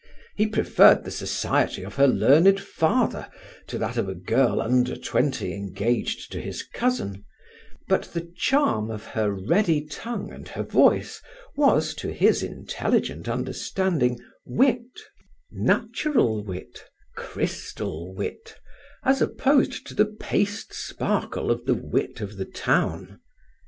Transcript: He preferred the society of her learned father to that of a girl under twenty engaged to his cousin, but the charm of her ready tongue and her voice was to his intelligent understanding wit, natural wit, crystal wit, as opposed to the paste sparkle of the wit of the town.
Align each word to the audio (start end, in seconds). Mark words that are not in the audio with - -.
He 0.35 0.47
preferred 0.47 1.03
the 1.03 1.11
society 1.11 1.83
of 1.83 1.93
her 1.93 2.07
learned 2.07 2.59
father 2.59 3.29
to 3.67 3.77
that 3.77 3.97
of 3.97 4.09
a 4.09 4.15
girl 4.15 4.59
under 4.59 4.95
twenty 4.95 5.53
engaged 5.53 6.31
to 6.31 6.41
his 6.41 6.63
cousin, 6.63 7.23
but 7.87 8.05
the 8.05 8.27
charm 8.35 8.89
of 8.89 9.05
her 9.05 9.29
ready 9.31 9.85
tongue 9.85 10.31
and 10.31 10.47
her 10.47 10.63
voice 10.63 11.21
was 11.55 11.93
to 11.97 12.11
his 12.11 12.41
intelligent 12.41 13.29
understanding 13.29 14.19
wit, 14.43 15.01
natural 15.51 16.43
wit, 16.43 16.83
crystal 17.15 18.11
wit, 18.11 18.55
as 19.03 19.21
opposed 19.21 19.85
to 19.85 19.93
the 19.93 20.07
paste 20.19 20.73
sparkle 20.73 21.51
of 21.51 21.65
the 21.65 21.75
wit 21.75 22.21
of 22.21 22.37
the 22.37 22.45
town. 22.45 23.19